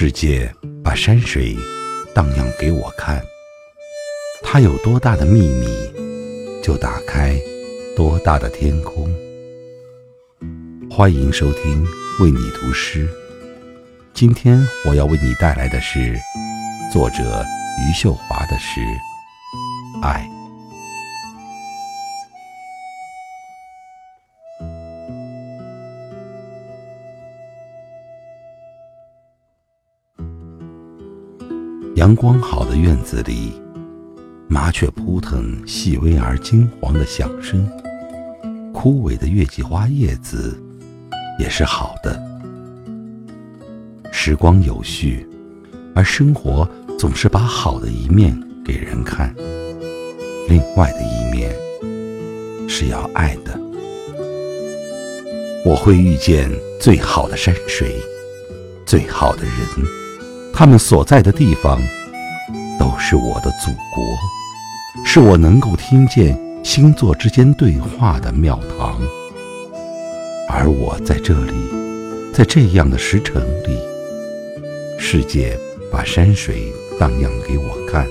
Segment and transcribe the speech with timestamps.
[0.00, 0.48] 世界
[0.84, 1.56] 把山水
[2.14, 3.20] 荡漾给我看，
[4.44, 5.66] 它有多大的秘密，
[6.62, 7.36] 就打开
[7.96, 9.12] 多大的天空。
[10.88, 11.84] 欢迎收听
[12.20, 13.08] 为你读诗，
[14.14, 16.16] 今天我要为你带来的是
[16.92, 17.44] 作者
[17.82, 18.80] 余秀华的诗
[20.00, 20.30] 《爱》。
[31.98, 33.60] 阳光好的院子里，
[34.46, 37.68] 麻雀扑腾，细微而金黄的响声。
[38.72, 40.56] 枯萎的月季花叶子
[41.40, 42.16] 也是好的。
[44.12, 45.28] 时光有序，
[45.92, 49.34] 而生活总是把好的一面给人看，
[50.48, 51.52] 另外的一面
[52.68, 53.60] 是要爱的。
[55.64, 56.48] 我会遇见
[56.80, 57.96] 最好的山水，
[58.86, 59.52] 最好的人。
[60.50, 61.80] 他们所在的地方，
[62.78, 64.04] 都是我的祖国，
[65.04, 69.00] 是我能够听见星座之间对话的庙堂。
[70.48, 71.52] 而我在这里，
[72.32, 73.78] 在这样的时辰里，
[74.98, 75.58] 世界
[75.92, 78.06] 把山水荡漾给我看，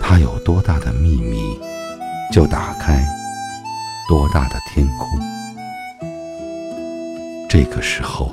[0.00, 1.58] 它有多大的秘密，
[2.32, 3.04] 就打开
[4.08, 5.08] 多大的天空。
[7.48, 8.32] 这个时候，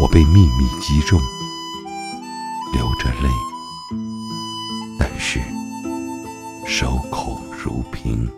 [0.00, 1.18] 我被秘密击中。
[2.72, 3.28] 流着泪，
[5.00, 5.40] 但是
[6.66, 8.30] 守口如瓶。